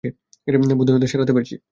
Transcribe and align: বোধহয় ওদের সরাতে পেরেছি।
বোধহয় 0.79 0.97
ওদের 0.97 1.09
সরাতে 1.09 1.33
পেরেছি। 1.33 1.55